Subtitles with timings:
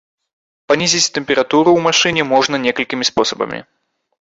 [0.71, 3.59] Панізіць тэмпературу ў машыне можна некалькімі спосабамі.